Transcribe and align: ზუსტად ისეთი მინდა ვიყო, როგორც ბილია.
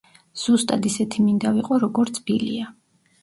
ზუსტად 0.43 0.87
ისეთი 0.91 1.25
მინდა 1.27 1.51
ვიყო, 1.57 1.79
როგორც 1.85 2.19
ბილია. 2.31 2.73